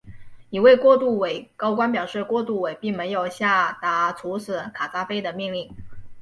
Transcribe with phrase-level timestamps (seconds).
[0.49, 5.69] 一名过渡委高官表示过渡委并没有下达处死卡扎菲的命令。